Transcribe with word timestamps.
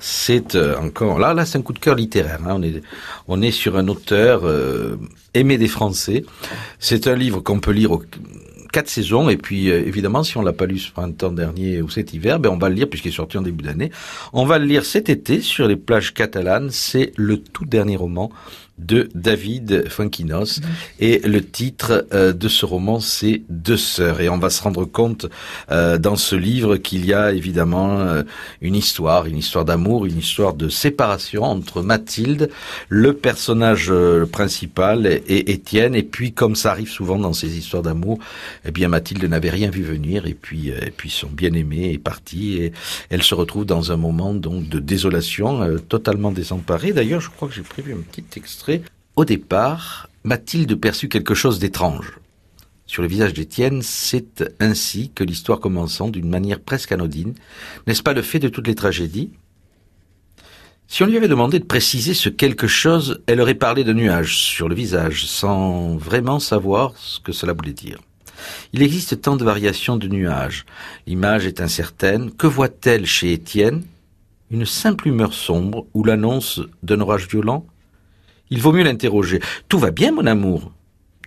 c'est 0.00 0.54
euh, 0.54 0.76
encore 0.78 1.18
là, 1.18 1.34
là, 1.34 1.44
c'est 1.44 1.58
un 1.58 1.62
coup 1.62 1.72
de 1.72 1.78
cœur 1.78 1.94
littéraire. 1.94 2.40
Hein. 2.46 2.54
On 2.56 2.62
est, 2.62 2.82
on 3.28 3.42
est 3.42 3.50
sur 3.50 3.76
un 3.76 3.86
auteur 3.88 4.42
euh, 4.44 4.96
aimé 5.34 5.58
des 5.58 5.68
Français. 5.68 6.24
C'est 6.78 7.06
un 7.06 7.14
livre 7.14 7.40
qu'on 7.40 7.60
peut 7.60 7.72
lire 7.72 7.92
au 7.92 8.02
quatre 8.72 8.88
saisons 8.88 9.28
et 9.28 9.36
puis 9.36 9.70
euh, 9.70 9.84
évidemment 9.86 10.22
si 10.22 10.36
on 10.36 10.42
l'a 10.42 10.52
pas 10.52 10.66
lu 10.66 10.78
ce 10.78 10.92
printemps 10.92 11.32
dernier 11.32 11.82
ou 11.82 11.88
cet 11.88 12.14
hiver, 12.14 12.38
ben 12.38 12.50
on 12.50 12.56
va 12.56 12.68
le 12.68 12.76
lire 12.76 12.88
puisqu'il 12.88 13.08
est 13.08 13.16
sorti 13.16 13.36
en 13.36 13.42
début 13.42 13.64
d'année. 13.64 13.90
On 14.32 14.46
va 14.46 14.58
le 14.58 14.64
lire 14.64 14.84
cet 14.84 15.08
été 15.08 15.40
sur 15.40 15.68
les 15.68 15.76
plages 15.76 16.14
catalanes. 16.14 16.70
C'est 16.70 17.12
le 17.16 17.38
tout 17.38 17.64
dernier 17.64 17.96
roman 17.96 18.30
de 18.80 19.08
David 19.14 19.88
Fuenquinos. 19.88 20.60
Mhm. 20.60 20.66
Et 21.00 21.18
le 21.20 21.44
titre 21.44 22.06
euh, 22.12 22.32
de 22.32 22.48
ce 22.48 22.64
roman, 22.66 23.00
c'est 23.00 23.42
Deux 23.48 23.76
sœurs. 23.76 24.20
Et 24.20 24.28
on 24.28 24.38
va 24.38 24.50
se 24.50 24.62
rendre 24.62 24.84
compte 24.84 25.26
euh, 25.70 25.98
dans 25.98 26.16
ce 26.16 26.34
livre 26.34 26.76
qu'il 26.76 27.04
y 27.04 27.12
a 27.12 27.32
évidemment 27.32 28.00
euh, 28.00 28.22
une 28.60 28.74
histoire, 28.74 29.26
une 29.26 29.36
histoire 29.36 29.64
d'amour, 29.64 30.06
une 30.06 30.18
histoire 30.18 30.54
de 30.54 30.68
séparation 30.68 31.42
entre 31.42 31.82
Mathilde, 31.82 32.50
le 32.88 33.12
personnage 33.12 33.92
principal, 34.32 35.06
et 35.06 35.52
Étienne. 35.52 35.94
Et 35.94 36.02
puis, 36.02 36.32
comme 36.32 36.56
ça 36.56 36.70
arrive 36.70 36.90
souvent 36.90 37.18
dans 37.18 37.32
ces 37.32 37.58
histoires 37.58 37.82
d'amour, 37.82 38.18
eh 38.64 38.70
bien, 38.70 38.88
Mathilde 38.88 39.24
n'avait 39.24 39.50
rien 39.50 39.70
vu 39.70 39.82
venir. 39.82 40.26
Et 40.26 40.34
puis, 40.34 40.68
et 40.68 40.92
puis 40.96 41.10
son 41.10 41.28
bien-aimé 41.28 41.92
est 41.92 41.98
parti. 41.98 42.58
Et 42.58 42.72
elle 43.10 43.22
se 43.22 43.34
retrouve 43.34 43.66
dans 43.66 43.92
un 43.92 43.96
moment 43.96 44.34
donc 44.34 44.68
de 44.68 44.78
désolation, 44.78 45.78
totalement 45.88 46.32
désemparée. 46.32 46.92
D'ailleurs, 46.92 47.20
je 47.20 47.30
crois 47.30 47.48
que 47.48 47.54
j'ai 47.54 47.62
prévu 47.62 47.92
un 47.92 48.02
petit 48.10 48.24
extrait 48.36 48.69
au 49.16 49.24
départ, 49.24 50.08
Mathilde 50.24 50.74
perçut 50.74 51.08
quelque 51.08 51.34
chose 51.34 51.58
d'étrange. 51.58 52.18
Sur 52.86 53.02
le 53.02 53.08
visage 53.08 53.34
d'Étienne, 53.34 53.82
c'est 53.82 54.44
ainsi 54.58 55.12
que 55.14 55.22
l'histoire 55.22 55.60
commençant 55.60 56.08
d'une 56.08 56.28
manière 56.28 56.60
presque 56.60 56.92
anodine. 56.92 57.34
N'est-ce 57.86 58.02
pas 58.02 58.14
le 58.14 58.22
fait 58.22 58.40
de 58.40 58.48
toutes 58.48 58.66
les 58.66 58.74
tragédies? 58.74 59.30
Si 60.88 61.04
on 61.04 61.06
lui 61.06 61.16
avait 61.16 61.28
demandé 61.28 61.60
de 61.60 61.64
préciser 61.64 62.14
ce 62.14 62.28
quelque 62.28 62.66
chose, 62.66 63.22
elle 63.28 63.40
aurait 63.40 63.54
parlé 63.54 63.84
de 63.84 63.92
nuages 63.92 64.38
sur 64.38 64.68
le 64.68 64.74
visage, 64.74 65.24
sans 65.26 65.96
vraiment 65.96 66.40
savoir 66.40 66.94
ce 66.96 67.20
que 67.20 67.30
cela 67.30 67.52
voulait 67.52 67.72
dire. 67.72 68.00
Il 68.72 68.82
existe 68.82 69.20
tant 69.20 69.36
de 69.36 69.44
variations 69.44 69.96
de 69.96 70.08
nuages. 70.08 70.66
L'image 71.06 71.46
est 71.46 71.60
incertaine. 71.60 72.32
Que 72.32 72.48
voit-elle 72.48 73.06
chez 73.06 73.32
Étienne? 73.32 73.84
Une 74.50 74.66
simple 74.66 75.06
humeur 75.06 75.32
sombre 75.32 75.86
ou 75.94 76.02
l'annonce 76.02 76.60
d'un 76.82 77.00
orage 77.00 77.28
violent? 77.28 77.64
Il 78.50 78.60
vaut 78.60 78.72
mieux 78.72 78.84
l'interroger. 78.84 79.40
Tout 79.68 79.78
va 79.78 79.90
bien, 79.90 80.12
mon 80.12 80.26
amour? 80.26 80.72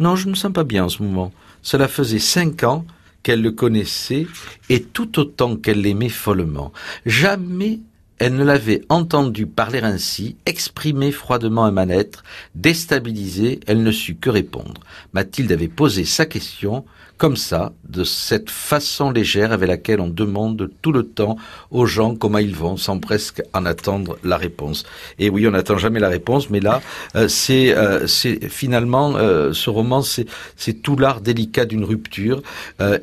Non, 0.00 0.16
je 0.16 0.26
ne 0.26 0.30
me 0.30 0.36
sens 0.36 0.52
pas 0.52 0.64
bien 0.64 0.84
en 0.84 0.88
ce 0.88 1.02
moment. 1.02 1.32
Cela 1.62 1.88
faisait 1.88 2.18
cinq 2.18 2.64
ans 2.64 2.84
qu'elle 3.22 3.42
le 3.42 3.52
connaissait 3.52 4.26
et 4.68 4.82
tout 4.82 5.18
autant 5.18 5.56
qu'elle 5.56 5.80
l'aimait 5.80 6.08
follement. 6.08 6.72
Jamais 7.06 7.80
elle 8.22 8.36
ne 8.36 8.44
l'avait 8.44 8.82
entendu 8.88 9.46
parler 9.46 9.80
ainsi, 9.80 10.36
exprimer 10.46 11.10
froidement 11.10 11.64
un 11.64 11.72
mal-être, 11.72 12.22
déstabilisé, 12.54 13.58
elle 13.66 13.82
ne 13.82 13.90
sut 13.90 14.14
que 14.14 14.30
répondre. 14.30 14.80
Mathilde 15.12 15.50
avait 15.50 15.66
posé 15.66 16.04
sa 16.04 16.24
question, 16.24 16.84
comme 17.22 17.36
ça, 17.36 17.72
de 17.88 18.02
cette 18.02 18.50
façon 18.50 19.12
légère 19.12 19.52
avec 19.52 19.68
laquelle 19.68 20.00
on 20.00 20.08
demande 20.08 20.68
tout 20.82 20.90
le 20.90 21.04
temps 21.04 21.36
aux 21.70 21.86
gens 21.86 22.16
comment 22.16 22.38
ils 22.38 22.56
vont, 22.56 22.76
sans 22.76 22.98
presque 22.98 23.42
en 23.52 23.64
attendre 23.64 24.18
la 24.24 24.36
réponse. 24.36 24.84
Et 25.20 25.30
oui, 25.30 25.46
on 25.46 25.52
n'attend 25.52 25.78
jamais 25.78 26.00
la 26.00 26.08
réponse, 26.08 26.50
mais 26.50 26.58
là, 26.58 26.82
euh, 27.14 27.28
c'est 27.28 27.76
euh, 27.76 28.08
finalement 28.08 29.14
euh, 29.14 29.52
ce 29.52 29.70
roman, 29.70 30.02
c'est 30.02 30.82
tout 30.82 30.96
l'art 30.96 31.20
délicat 31.20 31.64
d'une 31.64 31.84
rupture, 31.84 32.42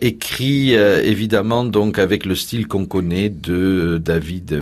écrit 0.01 0.73
évidemment 0.73 1.63
donc 1.63 1.97
avec 1.97 2.25
le 2.25 2.35
style 2.35 2.67
qu'on 2.67 2.85
connaît 2.85 3.29
de 3.29 4.01
David 4.03 4.61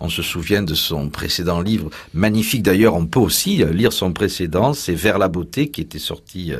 On 0.00 0.08
se 0.08 0.22
souvient 0.22 0.62
de 0.62 0.74
son 0.74 1.08
précédent 1.08 1.60
livre, 1.60 1.90
magnifique 2.12 2.62
d'ailleurs. 2.62 2.94
On 2.94 3.06
peut 3.06 3.20
aussi 3.20 3.64
lire 3.64 3.92
son 3.92 4.12
précédent, 4.12 4.74
c'est 4.74 4.94
Vers 4.94 5.18
la 5.18 5.28
beauté, 5.28 5.70
qui 5.70 5.80
était 5.80 5.98
sorti 5.98 6.52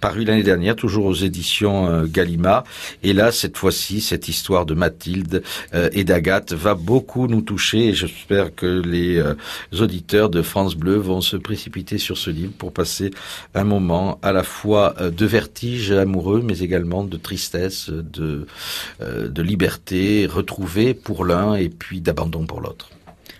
paru 0.00 0.24
l'année 0.24 0.42
dernière, 0.42 0.76
toujours 0.76 1.06
aux 1.06 1.14
éditions 1.14 1.88
euh, 1.88 2.06
Gallimard. 2.06 2.64
Et 3.02 3.12
là, 3.12 3.32
cette 3.32 3.56
fois-ci, 3.56 4.00
cette 4.00 4.28
histoire 4.28 4.66
de 4.66 4.74
Mathilde 4.74 5.42
euh, 5.74 5.88
et 5.92 6.04
d'Agathe 6.04 6.52
va 6.52 6.74
beaucoup 6.74 7.26
nous 7.26 7.42
toucher 7.42 7.88
et 7.88 7.94
j'espère 7.94 8.54
que 8.54 8.66
les 8.66 9.18
euh, 9.18 9.34
auditeurs 9.78 10.30
de 10.30 10.42
France 10.42 10.74
Bleu 10.74 10.96
vont 10.96 11.20
se 11.20 11.36
précipiter 11.36 11.98
sur 11.98 12.18
ce 12.18 12.30
livre 12.30 12.52
pour 12.56 12.72
passer 12.72 13.10
un 13.54 13.64
moment 13.64 14.18
à 14.22 14.32
la 14.32 14.42
fois 14.42 14.94
de 15.00 15.26
vertige 15.26 15.92
amoureux, 15.92 16.42
mais 16.44 16.60
également 16.60 17.04
de 17.04 17.16
tristesse, 17.16 17.90
de, 17.90 18.46
de 19.00 19.42
liberté 19.42 20.26
retrouvée 20.26 20.94
pour 20.94 21.24
l'un 21.24 21.54
et 21.54 21.68
puis 21.68 22.00
d'abandon 22.12 22.44
pour 22.44 22.60
l'autre. 22.60 22.90